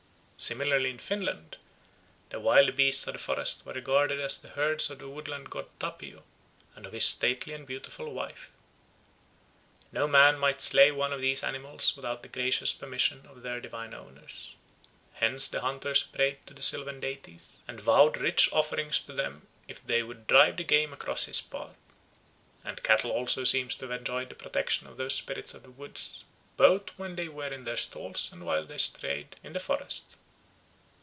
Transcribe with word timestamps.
Similarly 0.49 0.89
in 0.89 0.97
Finland 0.97 1.57
the 2.31 2.39
wild 2.39 2.75
beasts 2.75 3.05
of 3.05 3.13
the 3.13 3.19
forest 3.19 3.63
were 3.63 3.73
regarded 3.73 4.19
as 4.19 4.39
the 4.39 4.49
herds 4.49 4.89
of 4.89 4.97
the 4.97 5.07
woodland 5.07 5.51
god 5.51 5.67
Tapio 5.79 6.23
and 6.73 6.87
of 6.87 6.93
his 6.93 7.05
stately 7.05 7.53
and 7.53 7.67
beautiful 7.67 8.11
wife. 8.11 8.49
No 9.91 10.07
man 10.07 10.39
might 10.39 10.59
slay 10.59 10.91
one 10.91 11.13
of 11.13 11.21
these 11.21 11.43
animals 11.43 11.95
without 11.95 12.23
the 12.23 12.27
gracious 12.27 12.73
permission 12.73 13.27
of 13.27 13.43
their 13.43 13.61
divine 13.61 13.93
owners. 13.93 14.55
Hence 15.13 15.47
the 15.47 15.61
hunter 15.61 15.93
prayed 16.11 16.39
to 16.47 16.55
the 16.55 16.63
sylvan 16.63 16.99
deities, 16.99 17.59
and 17.67 17.79
vowed 17.79 18.17
rich 18.17 18.51
offerings 18.51 18.99
to 19.01 19.13
them 19.13 19.45
if 19.67 19.85
they 19.85 20.01
would 20.01 20.25
drive 20.25 20.57
the 20.57 20.63
game 20.63 20.91
across 20.91 21.25
his 21.25 21.39
path. 21.39 21.77
And 22.63 22.81
cattle 22.81 23.11
also 23.11 23.43
seem 23.43 23.67
to 23.69 23.87
have 23.87 23.91
enjoyed 23.99 24.29
the 24.29 24.35
protection 24.35 24.87
of 24.87 24.97
those 24.97 25.13
spirits 25.13 25.53
of 25.53 25.61
the 25.61 25.69
woods, 25.69 26.25
both 26.57 26.89
when 26.97 27.15
they 27.15 27.27
were 27.27 27.53
in 27.53 27.63
their 27.63 27.77
stalls 27.77 28.33
and 28.33 28.43
while 28.43 28.65
they 28.65 28.79
strayed 28.79 29.35
in 29.43 29.53
the 29.53 29.59
forest. 29.59 30.15